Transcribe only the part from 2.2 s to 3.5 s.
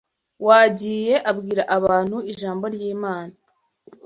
ijambo ry’Imana